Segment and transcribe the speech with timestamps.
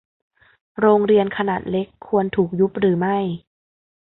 [0.79, 3.17] โรงเรียนขนาดเล็ก ควรถูกยุบหรือไม่